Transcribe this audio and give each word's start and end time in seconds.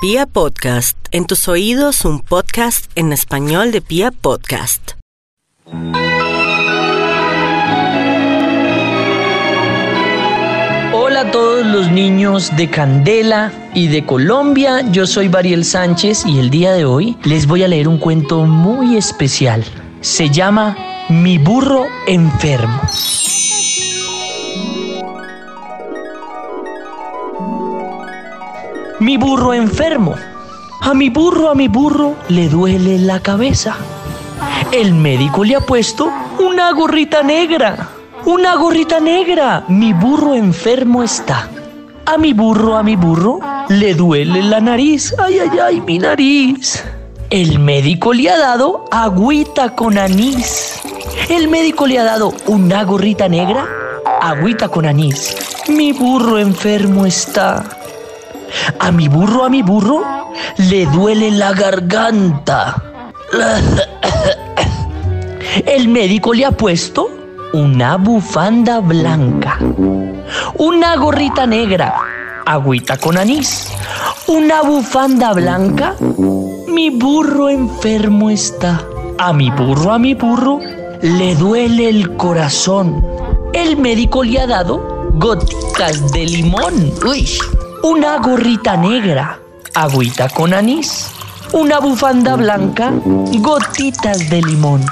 Pia 0.00 0.26
Podcast, 0.26 0.96
en 1.10 1.26
tus 1.26 1.48
oídos 1.48 2.04
un 2.04 2.20
podcast 2.20 2.88
en 2.94 3.12
español 3.12 3.72
de 3.72 3.80
Pia 3.80 4.12
Podcast. 4.12 4.92
Hola 10.92 11.22
a 11.22 11.30
todos 11.32 11.66
los 11.66 11.90
niños 11.90 12.54
de 12.56 12.70
Candela 12.70 13.50
y 13.74 13.88
de 13.88 14.06
Colombia, 14.06 14.88
yo 14.92 15.04
soy 15.04 15.26
Bariel 15.26 15.64
Sánchez 15.64 16.24
y 16.26 16.38
el 16.38 16.50
día 16.50 16.74
de 16.74 16.84
hoy 16.84 17.16
les 17.24 17.48
voy 17.48 17.64
a 17.64 17.68
leer 17.68 17.88
un 17.88 17.98
cuento 17.98 18.44
muy 18.44 18.96
especial. 18.96 19.64
Se 20.00 20.30
llama 20.30 20.76
Mi 21.08 21.38
burro 21.38 21.86
enfermo. 22.06 22.80
Mi 29.08 29.16
burro 29.16 29.54
enfermo. 29.54 30.16
A 30.82 30.92
mi 30.92 31.08
burro, 31.08 31.48
a 31.48 31.54
mi 31.54 31.66
burro 31.66 32.16
le 32.28 32.46
duele 32.50 32.98
la 32.98 33.20
cabeza. 33.20 33.74
El 34.70 34.92
médico 34.92 35.44
le 35.44 35.56
ha 35.56 35.60
puesto 35.60 36.12
una 36.38 36.70
gorrita 36.72 37.22
negra. 37.22 37.88
Una 38.26 38.54
gorrita 38.56 39.00
negra. 39.00 39.64
Mi 39.68 39.94
burro 39.94 40.34
enfermo 40.34 41.02
está. 41.02 41.48
A 42.04 42.18
mi 42.18 42.34
burro, 42.34 42.76
a 42.76 42.82
mi 42.82 42.96
burro 42.96 43.40
le 43.70 43.94
duele 43.94 44.42
la 44.42 44.60
nariz. 44.60 45.14
Ay, 45.16 45.38
ay, 45.38 45.58
ay, 45.58 45.80
mi 45.80 45.98
nariz. 45.98 46.84
El 47.30 47.60
médico 47.60 48.12
le 48.12 48.28
ha 48.28 48.36
dado 48.36 48.84
agüita 48.90 49.74
con 49.74 49.96
anís. 49.96 50.82
El 51.30 51.48
médico 51.48 51.86
le 51.86 51.98
ha 51.98 52.04
dado 52.04 52.34
una 52.46 52.84
gorrita 52.84 53.26
negra, 53.26 53.66
agüita 54.20 54.68
con 54.68 54.84
anís. 54.84 55.34
Mi 55.66 55.94
burro 55.94 56.38
enfermo 56.38 57.06
está. 57.06 57.77
A 58.78 58.90
mi 58.90 59.08
burro, 59.08 59.44
a 59.44 59.48
mi 59.48 59.62
burro, 59.62 60.02
le 60.56 60.86
duele 60.86 61.30
la 61.30 61.52
garganta. 61.52 62.82
El 65.66 65.88
médico 65.88 66.32
le 66.32 66.44
ha 66.44 66.50
puesto 66.52 67.08
una 67.52 67.96
bufanda 67.96 68.80
blanca, 68.80 69.58
una 70.56 70.96
gorrita 70.96 71.46
negra, 71.46 71.94
agüita 72.46 72.96
con 72.96 73.16
anís, 73.16 73.68
una 74.26 74.62
bufanda 74.62 75.32
blanca. 75.32 75.94
Mi 76.68 76.90
burro 76.90 77.48
enfermo 77.48 78.30
está. 78.30 78.84
A 79.18 79.32
mi 79.32 79.50
burro, 79.50 79.92
a 79.92 79.98
mi 79.98 80.14
burro, 80.14 80.60
le 81.02 81.34
duele 81.34 81.88
el 81.88 82.16
corazón. 82.16 83.04
El 83.52 83.76
médico 83.76 84.22
le 84.22 84.40
ha 84.40 84.46
dado 84.46 85.10
gotitas 85.14 86.12
de 86.12 86.24
limón. 86.24 86.92
Uy 87.04 87.26
una 87.82 88.18
gorrita 88.18 88.76
negra, 88.76 89.38
agüita 89.74 90.28
con 90.28 90.52
anís, 90.52 91.10
una 91.52 91.78
bufanda 91.78 92.36
blanca, 92.36 92.92
gotitas 92.94 94.28
de 94.30 94.42
limón. 94.42 94.84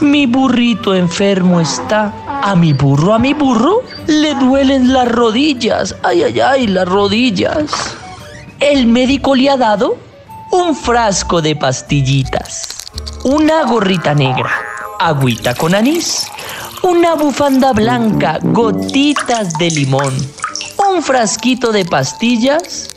Mi 0.00 0.26
burrito 0.26 0.94
enfermo 0.94 1.60
está. 1.60 2.12
A 2.42 2.54
mi 2.54 2.72
burro, 2.74 3.14
a 3.14 3.18
mi 3.18 3.32
burro, 3.32 3.82
le 4.06 4.34
duelen 4.34 4.92
las 4.92 5.10
rodillas. 5.10 5.96
Ay, 6.02 6.24
ay, 6.24 6.40
ay, 6.40 6.66
las 6.66 6.86
rodillas. 6.86 7.70
El 8.60 8.86
médico 8.86 9.34
le 9.34 9.48
ha 9.48 9.56
dado 9.56 9.96
un 10.50 10.76
frasco 10.76 11.40
de 11.40 11.56
pastillitas, 11.56 12.68
una 13.24 13.64
gorrita 13.64 14.14
negra, 14.14 14.50
agüita 15.00 15.54
con 15.54 15.74
anís, 15.74 16.26
una 16.82 17.14
bufanda 17.14 17.72
blanca, 17.72 18.38
gotitas 18.42 19.54
de 19.54 19.70
limón 19.70 20.12
un 20.94 21.02
frasquito 21.02 21.72
de 21.72 21.84
pastillas, 21.84 22.88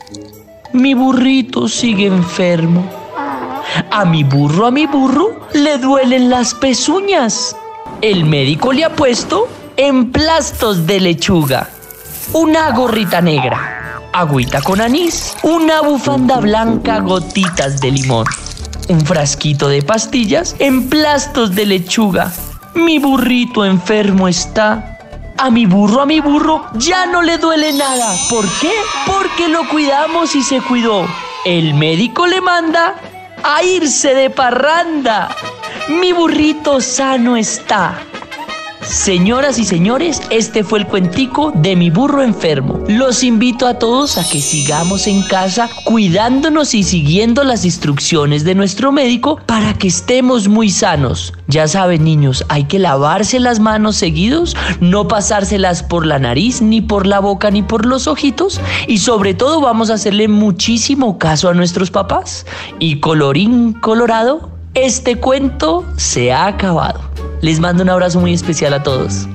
mi 0.72 0.94
burrito 0.94 1.68
sigue 1.68 2.06
enfermo. 2.06 2.88
A 3.92 4.06
mi 4.06 4.24
burro, 4.24 4.68
a 4.68 4.72
mi 4.72 4.86
burro, 4.86 5.48
le 5.54 5.80
duelen 5.80 6.30
las 6.30 6.54
pezuñas. 6.54 7.56
El 8.02 8.26
médico 8.26 8.72
le 8.72 8.86
ha 8.86 8.94
puesto 8.94 9.48
emplastos 9.78 10.86
de 10.86 11.00
lechuga, 11.00 11.70
una 12.34 12.70
gorrita 12.72 13.20
negra, 13.20 14.02
agüita 14.14 14.62
con 14.62 14.80
anís, 14.80 15.36
una 15.42 15.82
bufanda 15.82 16.38
blanca, 16.40 17.00
gotitas 17.00 17.82
de 17.82 17.92
limón, 17.92 18.28
un 18.90 19.02
frasquito 19.02 19.70
de 19.70 19.82
pastillas, 19.82 20.56
emplastos 20.60 21.56
de 21.56 21.66
lechuga. 21.66 22.32
Mi 22.76 23.00
burrito 23.00 23.66
enfermo 23.66 24.28
está 24.28 24.97
a 25.38 25.50
mi 25.50 25.66
burro, 25.66 26.02
a 26.02 26.06
mi 26.06 26.20
burro, 26.20 26.66
ya 26.74 27.06
no 27.06 27.22
le 27.22 27.38
duele 27.38 27.72
nada. 27.74 28.16
¿Por 28.30 28.46
qué? 28.60 28.74
Porque 29.06 29.48
lo 29.48 29.68
cuidamos 29.70 30.36
y 30.36 30.44
se 30.44 30.62
cuidó. 30.62 31.06
El 31.46 31.74
médico 31.74 32.28
le 32.28 32.42
manda 32.42 32.96
a 33.44 33.64
irse 33.64 34.14
de 34.14 34.30
parranda. 34.30 35.30
Mi 35.88 36.12
burrito 36.12 36.82
sano 36.82 37.38
está. 37.38 38.00
Señoras 38.88 39.60
y 39.60 39.66
señores, 39.66 40.22
este 40.30 40.64
fue 40.64 40.80
el 40.80 40.88
cuentico 40.88 41.52
de 41.54 41.76
mi 41.76 41.90
burro 41.90 42.24
enfermo. 42.24 42.86
Los 42.88 43.22
invito 43.22 43.68
a 43.68 43.80
todos 43.80 44.18
a 44.18 44.28
que 44.28 44.42
sigamos 44.42 45.08
en 45.08 45.24
casa 45.24 45.70
cuidándonos 45.84 46.74
y 46.74 46.84
siguiendo 46.84 47.44
las 47.44 47.66
instrucciones 47.66 48.46
de 48.46 48.56
nuestro 48.56 48.94
médico 48.94 49.40
para 49.46 49.74
que 49.74 49.90
estemos 49.90 50.48
muy 50.48 50.70
sanos. 50.70 51.34
Ya 51.48 51.68
saben 51.68 52.06
niños, 52.06 52.46
hay 52.48 52.64
que 52.64 52.80
lavarse 52.80 53.42
las 53.42 53.60
manos 53.60 53.98
seguidos, 53.98 54.56
no 54.80 55.10
pasárselas 55.10 55.84
por 55.84 56.06
la 56.06 56.18
nariz, 56.18 56.62
ni 56.62 56.80
por 56.80 57.08
la 57.08 57.20
boca, 57.20 57.52
ni 57.52 57.64
por 57.64 57.86
los 57.86 58.08
ojitos 58.08 58.62
y 58.88 59.00
sobre 59.00 59.34
todo 59.34 59.60
vamos 59.60 59.90
a 59.90 59.96
hacerle 59.96 60.30
muchísimo 60.30 61.20
caso 61.20 61.50
a 61.50 61.54
nuestros 61.54 61.92
papás. 61.92 62.46
Y 62.80 63.02
colorín 63.02 63.74
colorado, 63.74 64.50
este 64.76 65.18
cuento 65.18 65.84
se 65.98 66.32
ha 66.32 66.48
acabado. 66.48 67.07
Les 67.42 67.60
mando 67.60 67.84
un 67.84 67.90
abrazo 67.90 68.20
muy 68.20 68.34
especial 68.34 68.74
a 68.74 68.82
todos. 68.82 69.28